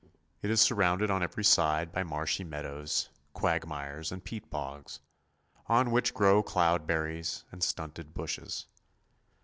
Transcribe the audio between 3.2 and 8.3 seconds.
quagmires, and peat bogs, on which grow cloud berries and stunted